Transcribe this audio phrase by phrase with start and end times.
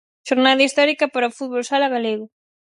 [0.27, 2.25] Xornada histórica para o fútbol sala galego.